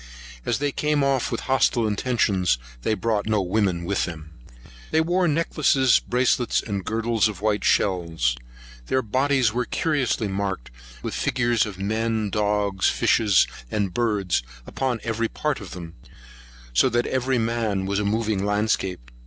[0.47, 4.31] As they came off with hostile intentions, they brought no women with them.
[4.89, 8.35] They wore necklaces, bracelets, and girdles of white shells.
[8.87, 10.71] Their bodies were curiously marked
[11.03, 15.93] with the figures of men, dogs, fishes, and birds, upon every part of them;
[16.73, 19.11] so that every man was a moving landscape.